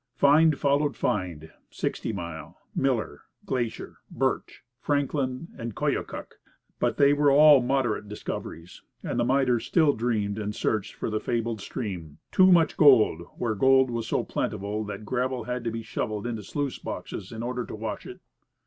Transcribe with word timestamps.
Find 0.15 0.57
followed 0.57 0.97
find 0.97 1.51
Sixty 1.69 2.11
Mile, 2.11 2.57
Miller, 2.75 3.21
Glacier, 3.45 3.99
Birch, 4.09 4.63
Franklin, 4.79 5.49
and 5.59 5.69
the 5.69 5.75
Koyokuk. 5.75 6.39
But 6.79 6.97
they 6.97 7.13
were 7.13 7.29
all 7.29 7.61
moderate 7.61 8.09
discoveries, 8.09 8.81
and 9.03 9.19
the 9.19 9.23
miners 9.23 9.67
still 9.67 9.93
dreamed 9.93 10.39
and 10.39 10.55
searched 10.55 10.95
for 10.95 11.11
the 11.11 11.19
fabled 11.19 11.61
stream, 11.61 12.17
"Too 12.31 12.51
Much 12.51 12.77
Gold," 12.77 13.21
where 13.37 13.53
gold 13.53 13.91
was 13.91 14.07
so 14.07 14.23
plentiful 14.23 14.83
that 14.85 15.05
gravel 15.05 15.43
had 15.43 15.63
to 15.65 15.69
be 15.69 15.83
shovelled 15.83 16.25
into 16.25 16.37
the 16.41 16.45
sluice 16.45 16.79
boxes 16.79 17.31
in 17.31 17.43
order 17.43 17.63
to 17.63 17.75
wash 17.75 18.07
it. 18.07 18.21